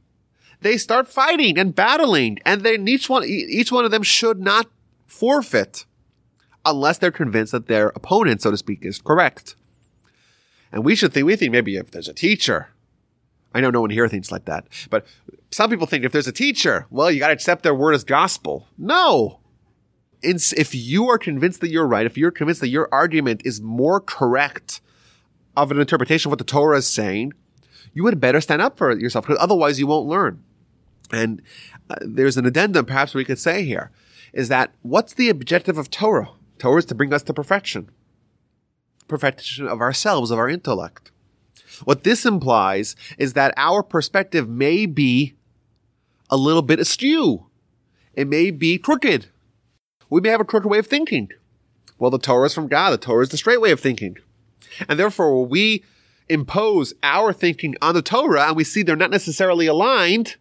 [0.60, 4.68] they start fighting and battling, and then each one each one of them should not
[5.06, 5.84] forfeit
[6.66, 9.54] unless they're convinced that their opponent, so to speak, is correct.
[10.72, 12.68] And we should think we think maybe if there's a teacher.
[13.54, 15.06] I know no one here thinks like that, but
[15.50, 18.04] some people think if there's a teacher, well, you got to accept their word as
[18.04, 18.68] gospel.
[18.76, 19.40] No.
[20.22, 24.00] if you are convinced that you're right, if you're convinced that your argument is more
[24.00, 24.80] correct
[25.56, 27.32] of an interpretation of what the Torah is saying,
[27.94, 30.42] you would better stand up for yourself because otherwise you won't learn.
[31.10, 31.40] And
[31.88, 33.90] uh, there's an addendum perhaps we could say here
[34.36, 36.28] is that what's the objective of Torah?
[36.58, 37.90] Torah is to bring us to perfection.
[39.08, 41.12] Perfection of ourselves, of our intellect.
[41.84, 45.34] What this implies is that our perspective may be
[46.30, 47.46] a little bit askew.
[48.14, 49.26] It may be crooked.
[50.08, 51.30] We may have a crooked way of thinking.
[51.98, 52.90] Well, the Torah is from God.
[52.90, 54.16] The Torah is the straight way of thinking.
[54.88, 55.84] And therefore, we
[56.28, 60.36] impose our thinking on the Torah and we see they're not necessarily aligned,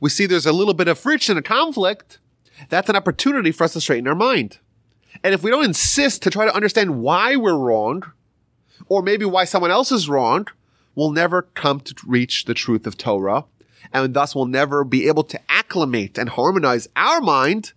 [0.00, 2.18] we see there's a little bit of friction, a conflict,
[2.68, 4.58] that's an opportunity for us to straighten our mind.
[5.22, 8.04] And if we don't insist to try to understand why we're wrong,
[8.86, 10.46] or maybe why someone else is wrong,
[10.94, 13.44] we'll never come to reach the truth of Torah,
[13.92, 17.72] and thus we'll never be able to acclimate and harmonize our mind,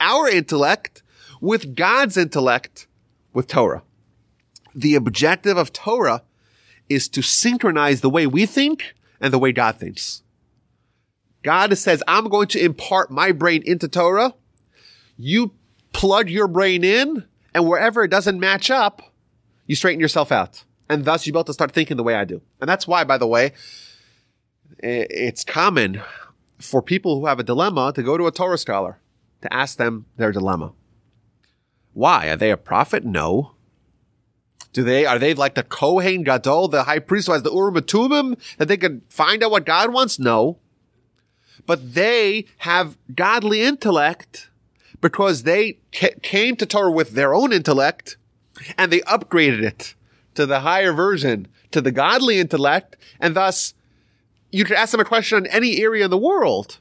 [0.00, 1.02] our intellect,
[1.40, 2.86] with God's intellect,
[3.32, 3.82] with Torah.
[4.74, 6.22] The objective of Torah
[6.88, 10.22] is to synchronize the way we think and the way God thinks.
[11.42, 14.34] God says, I'm going to impart my brain into Torah.
[15.16, 15.52] You
[15.92, 17.24] plug your brain in,
[17.54, 19.02] and wherever it doesn't match up,
[19.66, 20.64] you straighten yourself out.
[20.88, 22.42] And thus you're able to start thinking the way I do.
[22.60, 23.52] And that's why, by the way,
[24.78, 26.02] it's common
[26.58, 28.98] for people who have a dilemma to go to a Torah scholar
[29.42, 30.72] to ask them their dilemma.
[31.92, 32.28] Why?
[32.28, 33.04] Are they a prophet?
[33.04, 33.52] No.
[34.72, 37.74] Do they, are they like the Kohen Gadol, the high priest who has the Urim
[37.74, 40.18] Tumim, that they can find out what God wants?
[40.18, 40.58] No.
[41.66, 44.49] But they have godly intellect
[45.00, 45.78] because they
[46.22, 48.16] came to Torah with their own intellect
[48.76, 49.94] and they upgraded it
[50.34, 53.74] to the higher version, to the godly intellect, and thus
[54.50, 56.78] you could ask them a question on any area in the world.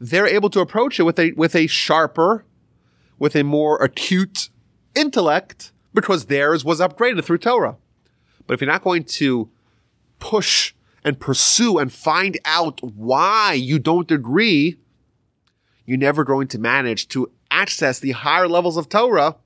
[0.00, 2.44] They're able to approach it with a, with a sharper,
[3.18, 4.50] with a more acute
[4.94, 7.76] intellect because theirs was upgraded through Torah.
[8.46, 9.48] But if you're not going to
[10.18, 10.74] push
[11.04, 14.78] and pursue and find out why you don't agree,
[15.92, 19.36] you're never going to manage to access the higher levels of Torah,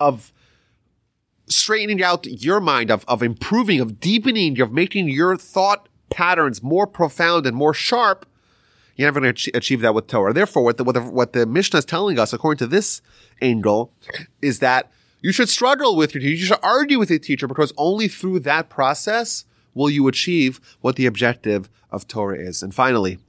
[0.00, 0.32] of
[1.48, 6.88] straightening out your mind, of, of improving, of deepening, of making your thought patterns more
[6.88, 8.26] profound and more sharp.
[8.96, 10.32] You're never going to achieve that with Torah.
[10.32, 13.00] Therefore, what the, what the, what the Mishnah is telling us, according to this
[13.40, 13.92] angle,
[14.42, 14.90] is that
[15.20, 16.34] you should struggle with your teacher.
[16.34, 20.96] You should argue with your teacher because only through that process will you achieve what
[20.96, 22.60] the objective of Torah is.
[22.60, 23.20] And finally,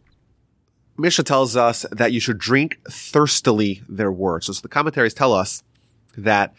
[0.98, 4.48] Mishnah tells us that you should drink thirstily their words.
[4.48, 5.64] So, so the commentaries tell us
[6.18, 6.54] that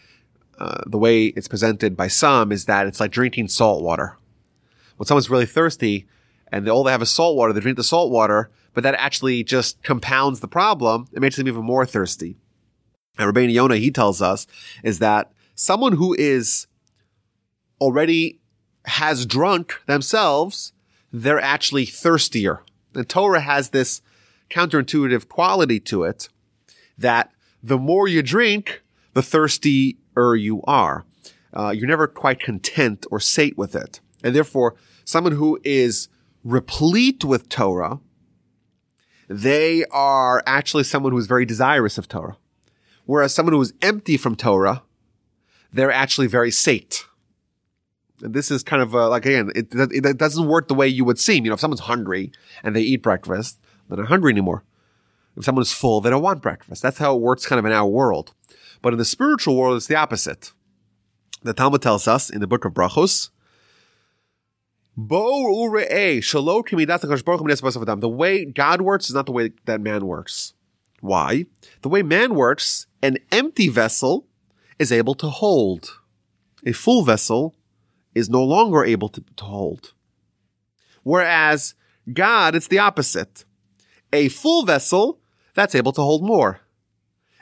[0.57, 4.17] uh, the way it's presented by some is that it's like drinking salt water.
[4.97, 6.07] When someone's really thirsty
[6.51, 8.95] and they, all they have is salt water, they drink the salt water, but that
[8.95, 11.07] actually just compounds the problem.
[11.13, 12.37] It makes them even more thirsty.
[13.17, 14.47] And Rabbeinu Yonah, he tells us,
[14.83, 16.67] is that someone who is
[17.81, 18.39] already
[18.85, 20.73] has drunk themselves,
[21.11, 22.63] they're actually thirstier.
[22.93, 24.01] The Torah has this
[24.49, 26.29] counterintuitive quality to it
[26.97, 27.31] that
[27.61, 28.83] the more you drink,
[29.13, 31.05] the thirstier you are.
[31.53, 33.99] Uh, you're never quite content or sate with it.
[34.23, 36.09] And therefore, someone who is
[36.43, 37.99] replete with Torah,
[39.27, 42.37] they are actually someone who's very desirous of Torah.
[43.05, 44.83] Whereas someone who is empty from Torah,
[45.71, 47.05] they're actually very sate.
[48.21, 51.05] And this is kind of uh, like, again, it, it doesn't work the way you
[51.05, 51.45] would seem.
[51.45, 52.31] You know, if someone's hungry
[52.63, 53.59] and they eat breakfast,
[53.89, 54.63] they're not hungry anymore.
[55.35, 56.81] If someone is full, they don't want breakfast.
[56.81, 58.33] That's how it works kind of in our world.
[58.81, 60.53] But in the spiritual world, it's the opposite.
[61.43, 63.29] The Talmud tells us in the book of Brachos,
[68.01, 70.53] the way God works is not the way that man works.
[70.99, 71.45] Why?
[71.81, 74.27] The way man works, an empty vessel
[74.77, 75.97] is able to hold.
[76.65, 77.55] A full vessel
[78.13, 79.93] is no longer able to, to hold.
[81.03, 81.75] Whereas
[82.11, 83.45] God, it's the opposite.
[84.11, 85.19] A full vessel,
[85.53, 86.61] that's able to hold more.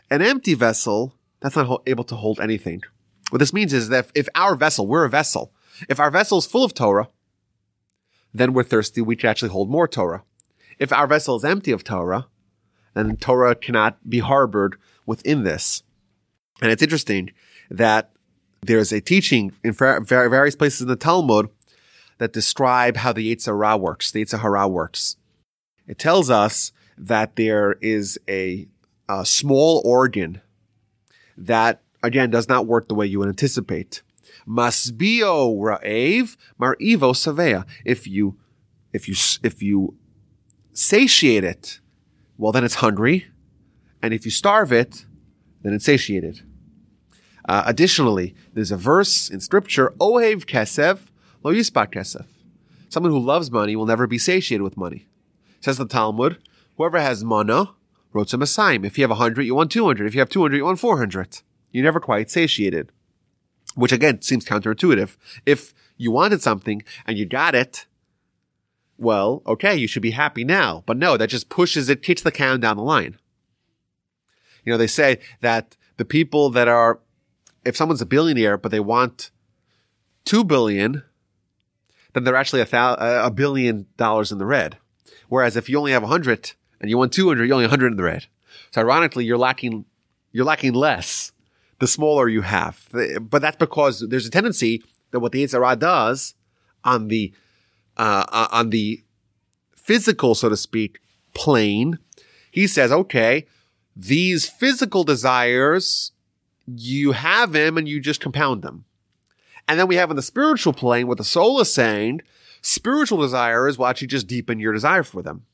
[0.10, 2.82] An empty vessel, that's not able to hold anything.
[3.30, 5.54] What this means is that if our vessel, we're a vessel,
[5.90, 7.10] if our vessel is full of Torah,
[8.34, 10.24] then we're thirsty, we can actually hold more Torah.
[10.80, 12.28] If our vessel is empty of Torah,
[12.94, 15.84] then Torah cannot be harbored within this.
[16.62, 17.32] And it's interesting
[17.70, 18.12] that
[18.62, 21.50] there's a teaching in various places in the Talmud
[22.18, 25.18] that describe how the Yetzer Hara works, the Yetzer Hara works.
[25.88, 28.68] It tells us that there is a,
[29.08, 30.42] a small organ
[31.38, 34.02] that, again, does not work the way you would anticipate.
[34.48, 37.66] Masbio ra'ev mar'ivo savea.
[37.86, 38.38] If you,
[38.94, 39.96] if you, if you
[40.74, 41.80] satiate it,
[42.38, 43.28] well, then it's hungry.
[44.02, 45.06] And if you starve it,
[45.64, 46.42] then it's satiated.
[47.48, 51.00] Uh, additionally, there's a verse in scripture, Ohev kesef,
[51.44, 52.26] lo yispat kesef.
[52.90, 55.08] Someone who loves money will never be satiated with money.
[55.60, 56.38] Says the Talmud,
[56.78, 57.72] whoever has mana,
[58.14, 58.86] rotzeh matayim.
[58.86, 60.08] If you have 100, you want 200.
[60.08, 61.40] If you have 200, you want 400.
[61.72, 62.92] You're never quite satiated.
[63.76, 65.18] Which again seems counterintuitive.
[65.46, 67.86] If you wanted something and you got it,
[68.98, 70.84] well, okay, you should be happy now.
[70.86, 73.18] But no, that just pushes it, kicks the can down the line.
[74.64, 77.00] You know, they say that the people that are,
[77.64, 79.32] if someone's a billionaire, but they want
[80.26, 81.04] two billion,
[82.14, 84.78] then they're actually a, thou- uh, a billion dollars in the red.
[85.28, 87.98] Whereas if you only have a hundred and you want 200, you're only 100 in
[87.98, 88.26] the red.
[88.72, 89.86] So ironically, you're lacking,
[90.32, 91.32] you're lacking less
[91.80, 92.88] the smaller you have.
[93.22, 96.34] But that's because there's a tendency that what the Yetzer Hara does
[96.84, 97.34] on the,
[97.98, 99.04] uh, uh, on the
[99.76, 101.00] physical, so to speak,
[101.34, 102.00] plane,
[102.52, 103.46] he says, okay,
[103.96, 106.12] these physical desires,
[106.66, 108.86] you have them and you just compound them.
[109.68, 112.22] And then we have on the spiritual plane what the soul is saying,
[112.62, 115.46] spiritual desire is will actually just deepen your desire for them.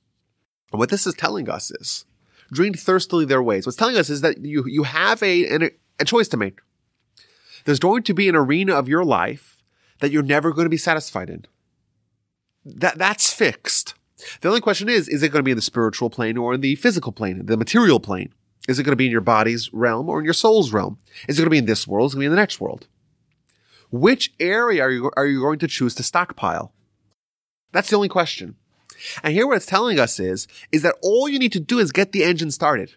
[0.71, 2.05] And what this is telling us is,
[2.51, 3.65] drink thirstily their ways.
[3.65, 6.59] What's telling us is that you, you have a, a choice to make.
[7.65, 9.63] There's going to be an arena of your life
[9.99, 11.45] that you're never going to be satisfied in.
[12.65, 13.93] That, that's fixed.
[14.41, 16.61] The only question is, is it going to be in the spiritual plane or in
[16.61, 18.33] the physical plane, the material plane?
[18.67, 20.97] Is it going to be in your body's realm or in your soul's realm?
[21.27, 22.11] Is it going to be in this world?
[22.11, 22.87] Is it going to be in the next world?
[23.91, 26.73] Which area are you, are you going to choose to stockpile?
[27.73, 28.55] That's the only question.
[29.23, 31.91] And here what it's telling us is, is that all you need to do is
[31.91, 32.93] get the engine started.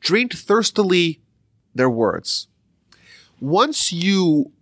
[0.00, 1.20] Drink thirstily
[1.74, 2.48] their words.
[3.40, 4.52] Once you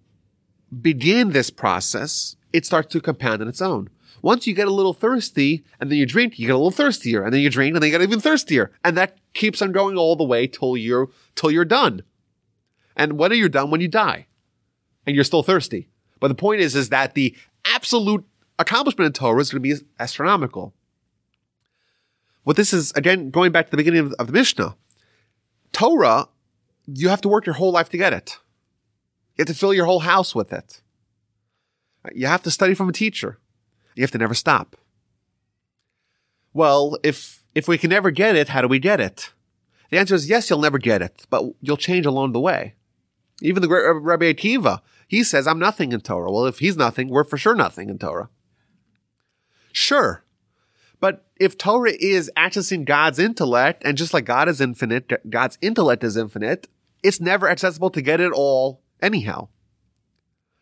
[0.80, 3.90] begin this process, it starts to compound on its own.
[4.22, 7.24] Once you get a little thirsty and then you drink, you get a little thirstier
[7.24, 8.72] and then you drink and then you get even thirstier.
[8.82, 12.02] And that keeps on going all the way till you're, till you're done.
[12.96, 13.70] And when are you done?
[13.70, 14.26] When you die
[15.06, 15.88] and you're still thirsty.
[16.20, 18.24] But the point is, is that the absolute
[18.58, 20.74] accomplishment in Torah is going to be astronomical.
[22.44, 24.76] What this is, again, going back to the beginning of, of the Mishnah,
[25.72, 26.28] Torah,
[26.86, 28.38] you have to work your whole life to get it.
[29.36, 30.82] You have to fill your whole house with it.
[32.14, 33.38] You have to study from a teacher.
[33.94, 34.76] You have to never stop.
[36.52, 39.32] Well, if, if we can never get it, how do we get it?
[39.90, 42.74] The answer is yes, you'll never get it, but you'll change along the way.
[43.40, 46.30] Even the great Rabbi Akiva, he says, I'm nothing in Torah.
[46.30, 48.28] Well, if he's nothing, we're for sure nothing in Torah.
[49.74, 50.24] Sure.
[51.00, 56.04] But if Torah is accessing God's intellect, and just like God is infinite, God's intellect
[56.04, 56.68] is infinite,
[57.02, 59.48] it's never accessible to get it all anyhow.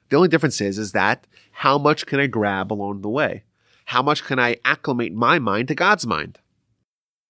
[0.09, 3.45] The only difference is, is that how much can I grab along the way?
[3.85, 6.39] How much can I acclimate my mind to God's mind?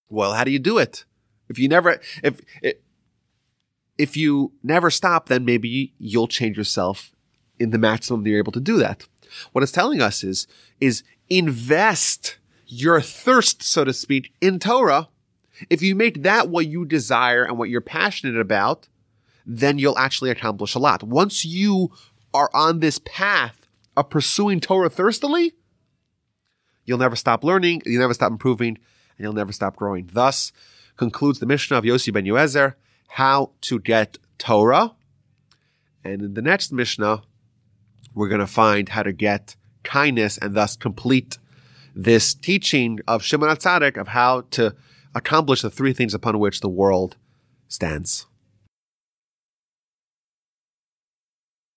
[0.09, 1.05] Well, how do you do it?
[1.49, 2.41] If you never, if,
[3.99, 7.13] if you never stop, then maybe you'll change yourself
[7.59, 9.07] in the maximum that you're able to do that.
[9.53, 10.47] What it's telling us is,
[10.81, 15.09] is invest your thirst, so to speak, in Torah.
[15.69, 18.89] If you make that what you desire and what you're passionate about,
[19.45, 21.03] then you'll actually accomplish a lot.
[21.03, 21.93] Once you
[22.33, 25.53] are on this path of pursuing Torah thirstily,
[26.85, 28.79] you'll never stop learning, you'll never stop improving,
[29.17, 30.09] and you'll never stop growing.
[30.13, 30.53] Thus
[30.97, 32.75] concludes the Mishnah of Yossi ben Yoezer,
[33.09, 34.95] how to get Torah.
[36.05, 37.23] And in the next Mishnah,
[38.15, 41.39] we're going to find how to get kindness and thus complete
[41.95, 44.75] this teaching of Shimon HaTzadik of how to
[45.15, 47.17] accomplish the three things upon which the world
[47.69, 48.27] stands.